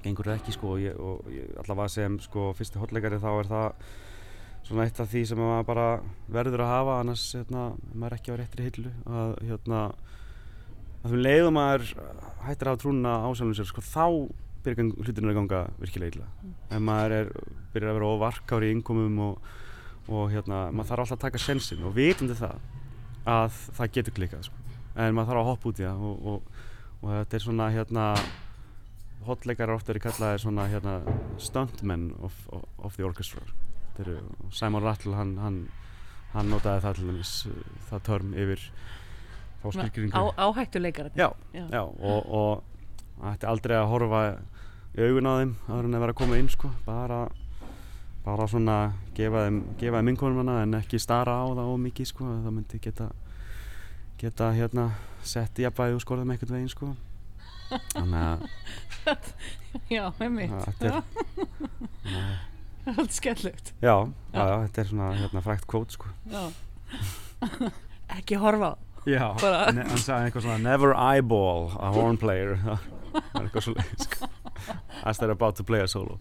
[0.04, 3.68] gengur það ekki sko, ég, og ég, allavega sem sko, fyrsti hotleikari þá er það
[4.64, 5.88] svona eitt af því sem maður bara
[6.33, 9.80] verður að hafa annars hérna, maður ekki á réttri hillu að hérna
[11.04, 11.90] að þú leiðum maður
[12.46, 14.07] hættir að hafa trúna á sjálfum sér sko þá
[14.64, 16.54] byrjar hlutinu að ganga virkilega illa mm.
[16.72, 17.33] en maður er,
[17.74, 19.50] byrjar að vera óvarkári í innkomum og,
[20.09, 22.57] og hérna maður þarf alltaf að taka sensin og vitandi það
[23.28, 24.80] að það getur klikað sko.
[24.96, 26.64] en maður þarf að hoppa út í það og, og,
[27.02, 28.07] og þetta er svona hérna
[29.28, 30.98] hotleikar er ofta verið kallaðið svona hérna
[31.42, 33.42] stuntmen of, of, of the orchestra.
[34.00, 34.18] Eru,
[34.50, 35.58] Simon Rattle hann, hann,
[36.34, 37.34] hann notaði það til dæmis
[37.90, 38.64] það törm yfir
[39.62, 41.64] þá skilgringu áhættuleikar já, já.
[41.70, 42.64] já, og, og
[43.20, 44.22] það ætti aldrei að horfa
[44.94, 45.54] í augun á þeim
[45.94, 47.22] að vera að koma inn sko, bara
[48.24, 48.78] bara svona
[49.16, 49.62] gefa þeim,
[50.00, 53.10] þeim innkonumana en ekki stara á það ómikið sko, það myndi geta
[54.20, 54.90] geta hérna
[55.24, 56.92] sett í og skorða með einhvern veginn sko
[57.94, 58.38] þannig að
[59.96, 62.42] já, með mitt þetta er
[62.85, 63.70] Það alltaf skellegt.
[63.81, 63.94] Já,
[64.35, 66.11] já, já, þetta er svona hérna, frækt kvót sko.
[68.18, 68.74] Ekki horfa.
[69.09, 72.59] Já, hann sagði eitthvað svona Never eyeball a horn player.
[73.14, 74.31] Það er eitthvað svona sko.
[75.05, 76.18] As they're about to play a solo.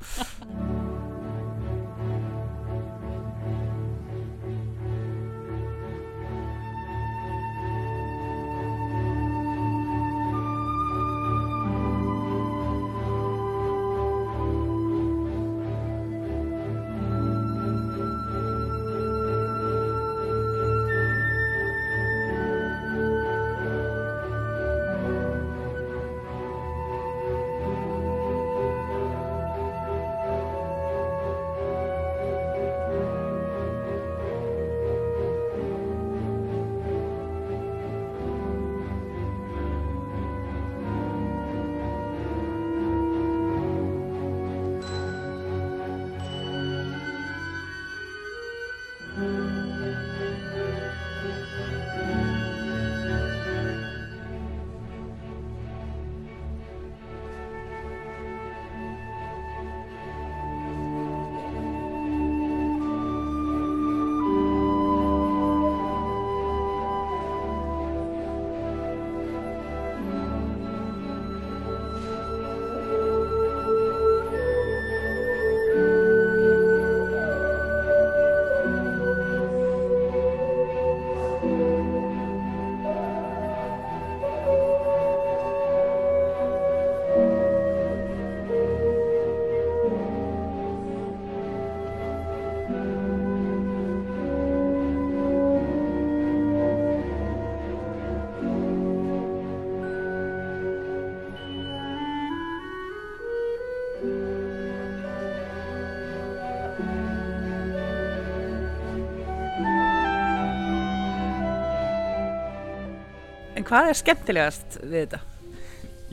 [113.73, 115.19] Hvað er skemmtilegast við þetta?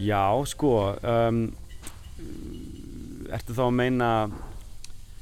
[0.00, 1.42] Já, sko, um,
[3.28, 4.12] ertu þá að meina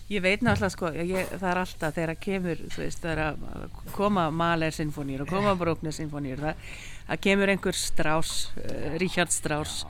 [0.08, 3.18] Ég veit náttúrulega sko, ég, það er alltaf þegar að kemur, þú veist, það er
[3.26, 6.62] að koma Mahler sinfónýr og koma Bruckner sinfónýr, það,
[7.10, 9.82] það kemur einhver Strauss, uh, Richard Strauss,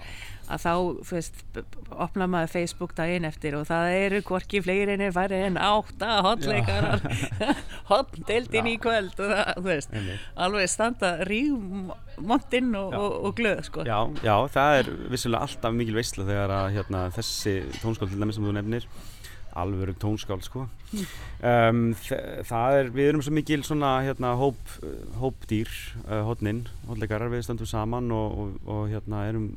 [0.49, 0.73] að þá,
[1.07, 1.45] þú veist,
[1.95, 7.05] opna maður Facebook daginn eftir og það eru hvorki fleirinni færi en átta hotleikarar,
[7.89, 10.25] hotdeildin í kvöld og það, þú veist, Einmitt.
[10.47, 13.85] alveg standa rígmontinn og, og, og glöð, sko.
[13.89, 18.39] Já, já, það er vissulega alltaf mikil veistla þegar að hérna, þessi tónskál til dæmis
[18.39, 18.89] sem þú nefnir
[19.59, 20.67] alvöru tónskál sko.
[21.43, 24.61] Um, þ- það er, við erum svo mikil svona hérna hóp,
[25.19, 25.73] hópdýr
[26.05, 29.49] uh, hodnin, hodleikarar við stöndum saman og, og, og hérna erum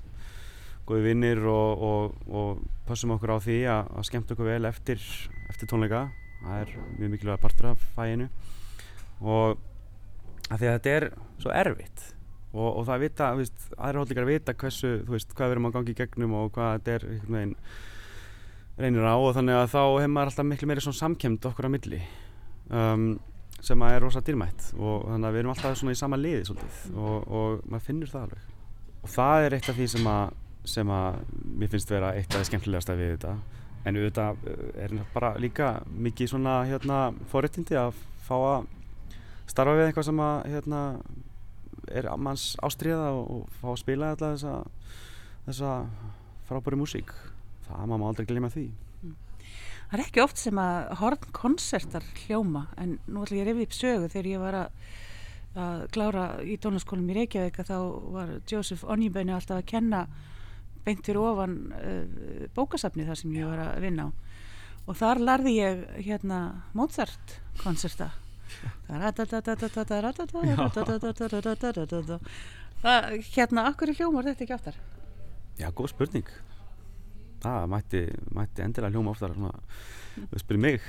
[0.90, 5.04] góði vinnir og, og, og passum okkur á því að skemmt okkur vel eftir,
[5.52, 6.08] eftir tónleika
[6.42, 8.28] það er mjög mikilvæg partur af fæinu
[9.22, 9.62] og
[10.52, 11.08] að því að þetta er
[11.42, 12.04] svo erfitt
[12.52, 15.76] og, og það vita, veist, aðra hóllíkar vita hversu, þú veist, hvað við erum að
[15.78, 17.58] gangi í gegnum og hvað þetta er einhvern veginn
[18.82, 21.72] reynir á og þannig að þá hefur maður alltaf miklu meiri svona samkemd okkur á
[21.72, 22.02] milli
[22.72, 23.08] um,
[23.62, 26.46] sem að er rosa dýrmætt og þannig að við erum alltaf svona í sama liði
[26.50, 28.48] svolítið og, og maður finnur það alveg.
[29.02, 30.38] Og það er eitt af því sem að
[30.72, 31.22] sem að
[31.58, 35.74] mér finnst vera eitt af það skemmtilegasta við þetta en auðvitað uh, er bara líka
[35.90, 37.02] mikið svona hérna
[37.32, 38.70] forréttindi að fá að
[39.52, 40.82] starfa við eitthvað sem að hérna
[41.92, 44.56] er manns ástriða og, fá að spila alltaf þessa,
[45.48, 45.74] þessa
[46.50, 47.14] frábæri músík.
[47.68, 48.66] Það má maður aldrei glemja því.
[49.92, 53.74] Það er ekki oft sem að hornkonsertar hljóma en nú ætla ég að rifja upp
[53.76, 54.12] sögu.
[54.14, 54.86] Þegar ég var að,
[55.66, 57.80] að klára í tónlaskólum í Reykjavík að þá
[58.16, 60.06] var Joseph Onjibenni alltaf að kenna
[60.86, 64.10] beint fyrir ofan uh, bókasafni þar sem ég var að vinna á
[64.90, 66.42] og þar lærði ég hérna
[66.78, 68.10] Mozart konserta
[72.82, 74.80] Það, hérna, akkur í hljómar þetta ekki áttar?
[75.62, 76.32] Já, góð spurning
[77.42, 78.02] það mætti,
[78.36, 79.54] mætti endilega hljóma oftar svona,
[80.32, 80.82] þú spyrir mig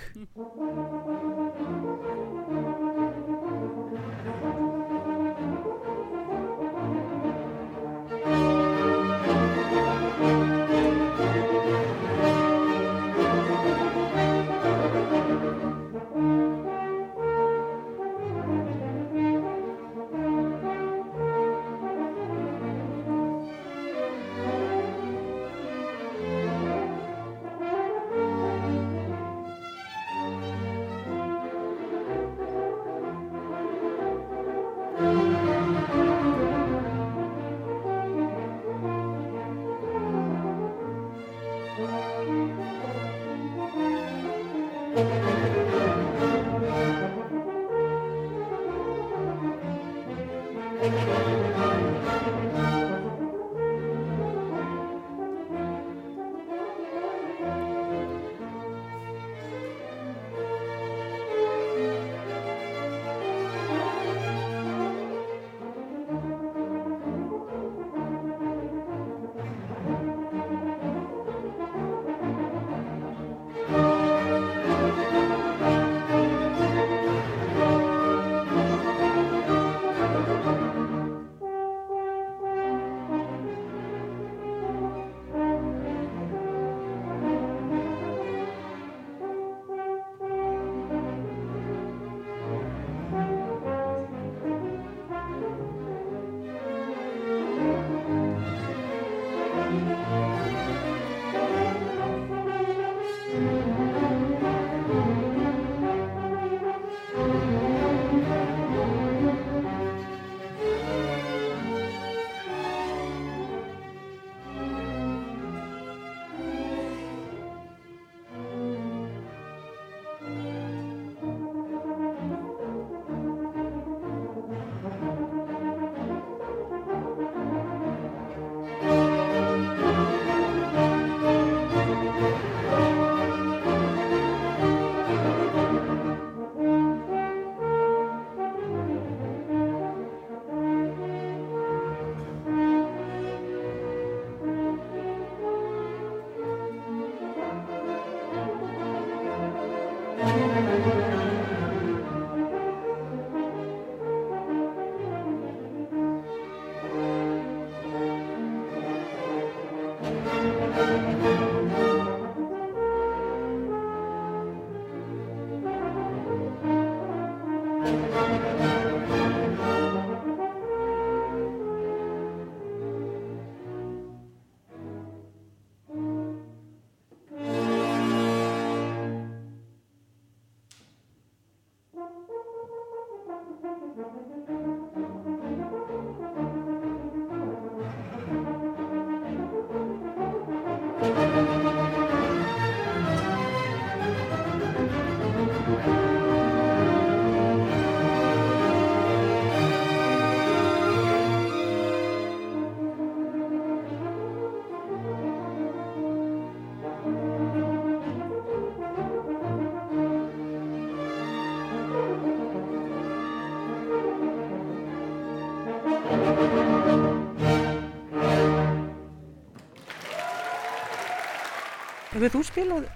[222.12, 222.86] Hefur þú spilað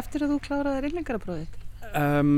[0.00, 1.58] eftir að þú kláraði reynlingarabróðið?
[1.94, 2.30] Um,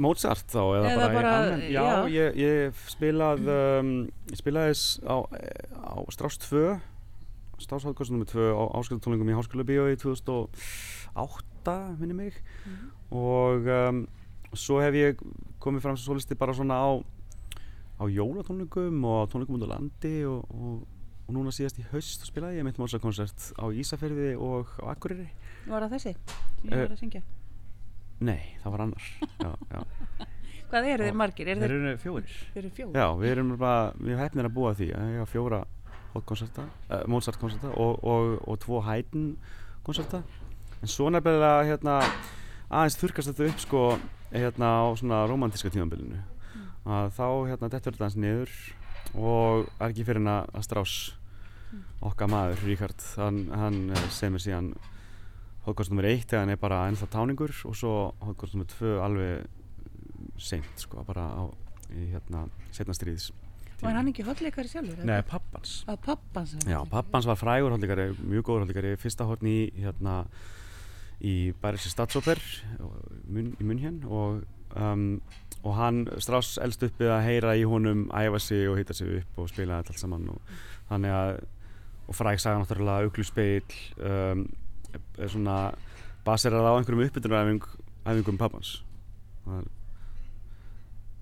[0.00, 1.98] Mozart þá eða, Eða bara, bara- í almenn Já, já.
[2.14, 3.90] ég, ég spilað um,
[4.32, 4.72] ég spilaði
[5.04, 5.16] á,
[5.84, 6.62] á Strauss 2
[7.60, 8.24] Strauss Hálfkvæmst nr.
[8.30, 12.38] 2 á ásköldatónlingum í Háskóla Bíói 2008 minni mig
[13.12, 14.00] og um,
[14.56, 15.20] svo hef ég
[15.60, 16.90] komið fram sem solisti bara svona á
[18.00, 20.80] á jólatónlingum og á tónlingum út á landi og, og,
[21.30, 25.28] og núna síðast í haust spilaði ég mitt Mozart-koncert á Ísafirði og á Akureyri
[25.70, 26.12] Var það þessi?
[26.66, 27.20] Ég Eh, var að syngja.
[28.20, 29.06] Nei, það var annar
[29.40, 29.80] já, já.
[30.70, 31.48] Hvað eru þeir margir?
[31.50, 32.90] Eru Þeir þeir, eru fjórir þeir eru fjóð?
[32.98, 35.60] Já, við erum bara, við hefnir að búa því að ég hafa fjóra
[36.18, 40.20] uh, Mozart-konserta og, og, og tvo Haydn-konserta
[40.80, 41.96] en svo nefnilega hérna
[42.70, 43.84] aðeins þurkast þetta upp sko
[44.34, 46.20] hérna á svona romantíska tímanbylinu
[46.90, 48.54] að þá hérna dettur þetta aðeins niður
[49.18, 50.94] og er ekki fyrir að strás
[52.06, 54.74] okkar maður, Ríkard hann, hann eh, semur síðan
[55.66, 56.08] Hot-konserta nr.
[56.08, 57.94] 1 þegar hann er bara ennþá táningur og svo
[58.24, 58.70] Hot-konserta nr.
[58.78, 61.42] 2 alveg seint sko, bara á
[61.90, 63.30] í hérna setna stríðis
[63.80, 65.04] Var hann ekki hotleikari sjálfur?
[65.08, 66.56] Nei, pappans Að pappans?
[66.68, 70.24] Já, pappans var frægur hóllikari, mjög góður hóllikari fyrsta hórn í hérna
[71.20, 72.40] í Bæriðsir Stadsóper
[73.28, 74.42] mun, í Munhjön og,
[74.76, 75.20] um,
[75.60, 79.20] og hann Strauss elst upp við að heyra í honum æfa sig og hýta sig
[79.20, 80.54] upp og spila þetta allt saman og
[80.88, 81.32] þannig að
[82.10, 84.44] og fræg saga náttúrulega aukluspeil um,
[85.16, 85.58] er svona
[86.26, 88.80] baserað á einhverjum uppbytunaræfingum pappans.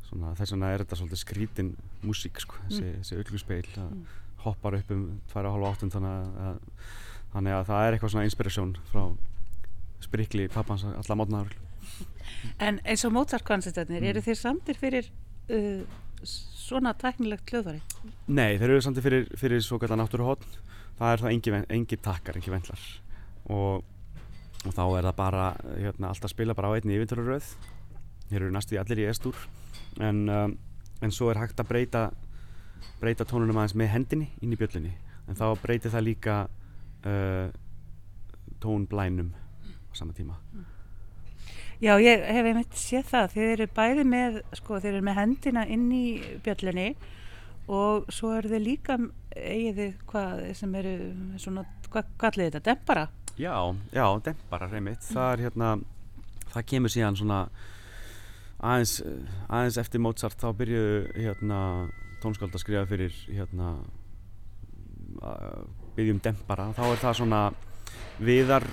[0.08, 1.70] Svona þess vegna er þetta svolítið skrítin
[2.06, 3.90] músík sko, þessi, þessi aukluspeil það
[4.46, 6.60] hoppar upp um tværa og hálfa áttund þannig að,
[7.34, 9.02] þannig að það er eitthvað svona inspirasjón frá
[10.06, 11.56] sprikli pappans alla mótnaður
[12.66, 14.08] En eins og Mozart-koncertarnir, Mm.
[14.12, 15.10] eru þeir samtir fyrir
[15.50, 15.82] uh,
[16.24, 17.80] svona tæknilegt hljóðfæri?
[18.30, 20.46] Nei, þeir eru samt fyrir, fyrir svo kallar náttúruhótt
[20.98, 22.86] það er það engi, engi takkar, engi vendlar
[23.48, 23.82] og,
[24.64, 27.52] og þá er það bara hérna, alltaf spila bara á einni yfirtöruröð
[28.28, 29.36] þeir eru næstu í allir í estúr
[30.04, 30.56] en, um,
[31.02, 32.08] en svo er hægt að breyta
[32.98, 34.94] breyta tónunum aðeins með hendinni inn í bjöllunni.
[35.28, 36.38] En þá breytir það líka
[37.06, 37.46] uh,
[38.62, 40.38] tónblænum á sama tíma.
[41.78, 43.34] Já, ég hef einmitt séð það.
[43.36, 46.06] Þeir eru bæði með, sko, þeir eru með hendina inn í
[46.42, 46.88] bjöllunni
[47.68, 48.96] og svo eru þeir líka,
[49.38, 50.94] eigið þið hvað sem eru
[51.40, 53.06] svona, hvað kallið þetta, dempara?
[53.38, 53.54] Já,
[53.94, 55.72] já, dempara reymitt það er hérna,
[56.50, 57.42] það kemur síðan svona
[58.58, 58.98] aðeins,
[59.46, 61.60] aðeins eftir Mozart þá byrjuðu hérna
[62.22, 63.76] tónskáld að skrifa fyrir hérna
[65.98, 66.70] byggjum dempara.
[66.76, 67.42] Þá er það svona
[68.22, 68.66] viðar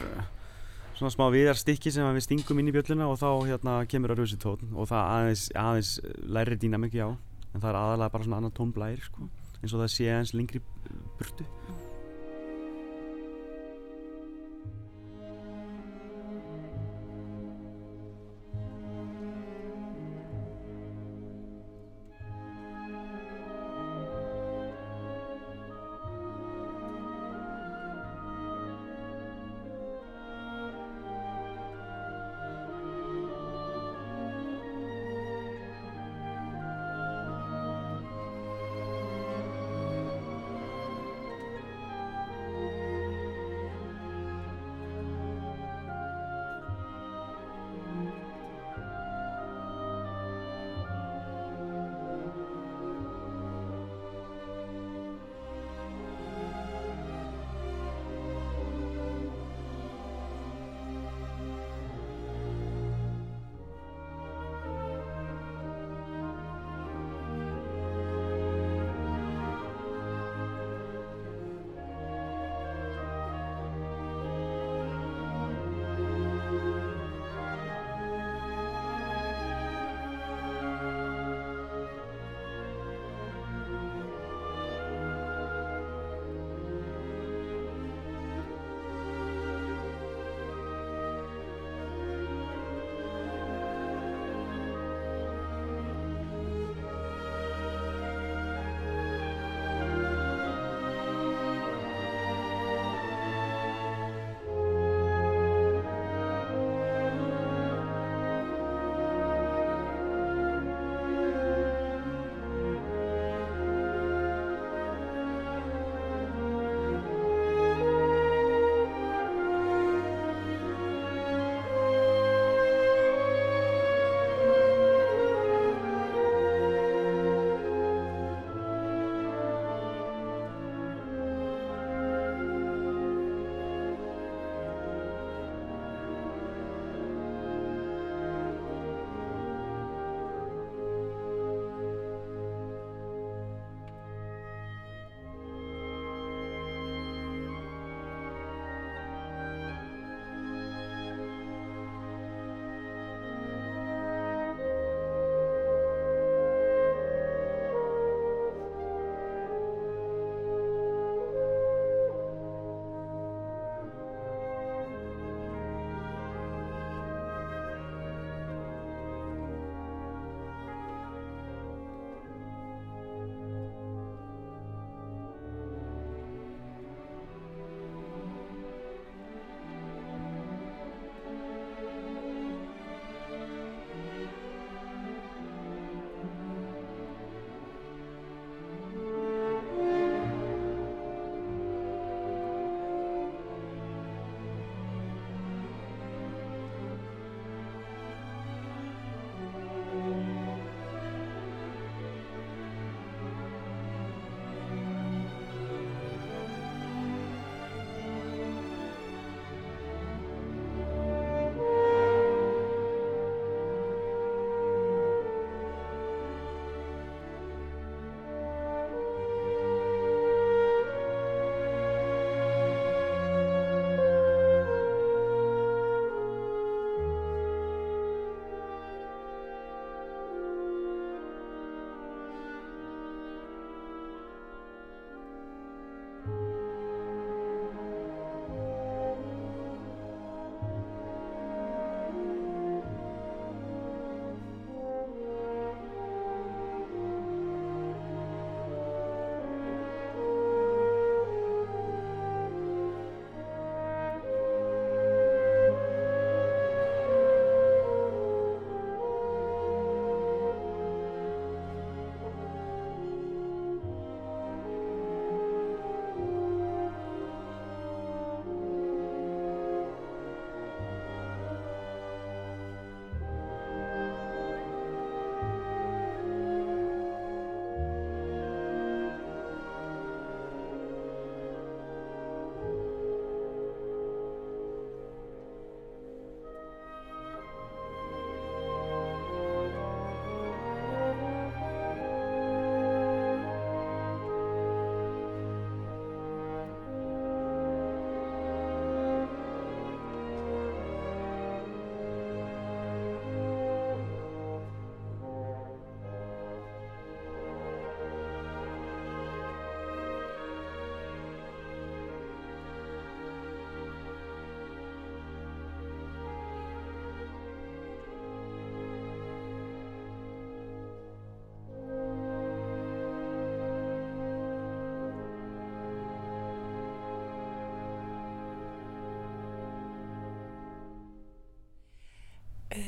[0.96, 4.38] svona smá viðarstykki sem við stingum inn í bjölluna og þá hérna kemur að rausi
[4.42, 4.62] tón.
[4.74, 5.96] Og það aðeins, aðeins
[6.38, 7.08] læri dýnamik já.
[7.52, 9.30] En það er aðalega bara svona annar tónblæri sko,
[9.66, 10.62] eins og það sé aðeins lengri
[11.18, 11.48] burtu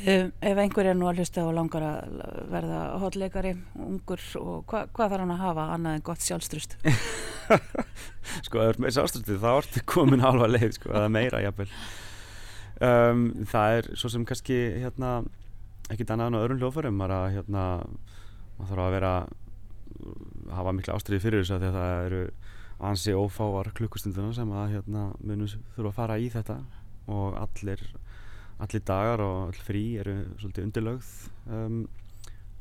[0.07, 3.49] Um, ef einhver er nú að hlusta og langar að verða hotleikari,
[3.83, 6.77] ungur og hva, hvað þarf hann að hafa annað en gott sjálfstrust?
[8.47, 11.67] sko, ef það er með sjálfstrustið þá ertu komin halva leið, sko, eða meira jafnvel.
[12.87, 15.11] Um, það er svo sem kannski hérna,
[15.91, 17.67] ekkit annað en á öðrum hljóðfærum, maður að hérna,
[18.55, 19.13] maður þarf að vera,
[20.61, 22.25] hafa miklu ástriði fyrir þess að það eru
[22.87, 26.61] ansi ófáar klukkustunduna sem að hérna munum þurfa að fara í þetta
[27.11, 27.81] og allir
[28.63, 31.09] allir dagar og all frí eru svolítið undirlögð
[31.53, 31.81] um,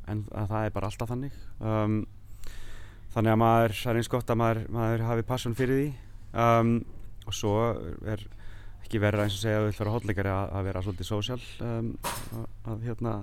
[0.06, 1.36] en það er bara alltaf þannig.
[1.58, 2.00] Um,
[3.14, 5.88] þannig að maður er eins gott að maður, maður hafi passion fyrir því.
[6.36, 6.72] Um,
[7.26, 7.54] og svo
[8.06, 8.22] er
[8.84, 11.40] ekki verið eins og segja að við ætlum að hotleikari að, að vera svolítið sósjál
[11.66, 13.14] um, að, að hérna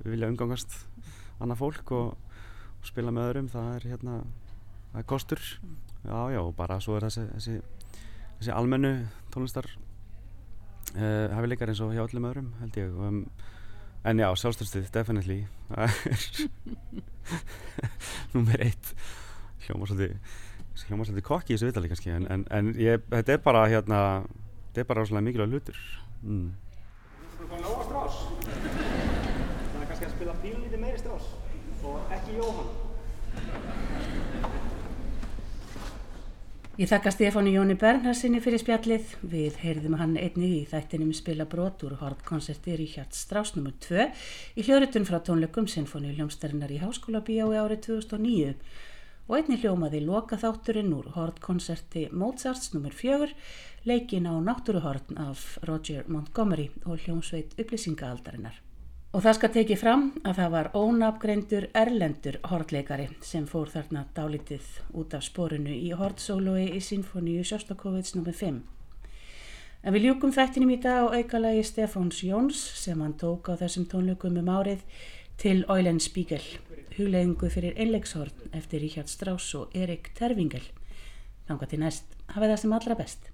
[0.00, 0.76] við vilja umgangast
[1.36, 2.36] annað fólk og,
[2.80, 3.50] og spila með öðrum.
[3.52, 4.18] Það er hérna
[4.92, 5.48] það er kostur.
[6.06, 7.58] Já já og bara svo er þessi, þessi,
[8.38, 8.94] þessi almennu
[9.34, 9.68] tónlistar
[10.96, 13.20] uh, eh, hafileikar eins og hjá öllum öðrum held ég um,
[14.06, 15.46] en já, sjálfstörstið, definitely.
[18.34, 18.92] Nummer eitt.
[19.66, 24.00] Hljóma svolítið kokki í þessu vitali kannski en, en, en ég, þetta er bara hérna
[24.68, 25.82] þetta er bara svolítið mikilvæg hlutur.
[26.22, 26.52] Mm.
[27.32, 28.18] Þú erum fann Nóa Strauss
[29.72, 31.26] það er kannski að spila pílunítið meiri Strauss
[31.86, 33.85] og ekki Jóhann
[36.76, 39.14] Ég þakka Stefáni Jóni Bernharsinni fyrir spjallið.
[39.24, 43.72] Við heyrðum hann einnig í þættinum spila brotur hordkonserti Ríkjard Strauss nr.
[43.86, 44.04] 2
[44.60, 47.48] í hljóritun frá tónleikum Sinfoni Ljómsdarinnar í Háskóla B.A.
[47.62, 48.52] árið 2009
[49.24, 52.92] og einnig hljómaði loka þátturinn úr hordkonserti Mozarts nr.
[52.92, 53.32] 4
[53.88, 58.65] leikin á náttúruhorn af Roger Montgomery og hljómsveit upplýsingaaldarinnar.
[59.16, 64.66] Og það skal tekið fram að það var ónafgreindur erlendur hortleikari sem fór þarna dálítið
[64.92, 68.34] út af sporinu í hortsólói í Sinfoníu Sjóstakovits nr.
[68.36, 68.58] 5.
[69.86, 73.86] En við ljúkum þættinum í dag á aukalagi Stefáns Jóns sem hann tók á þessum
[73.88, 74.84] tónleikum um árið
[75.40, 76.44] til Eulen Spiegel,
[76.98, 80.68] hugleðingu fyrir einleikshorn eftir Richard Strauss og Erik Tervingel.
[81.48, 82.04] Þanga til næst,
[82.34, 83.32] hafa það sem allra best.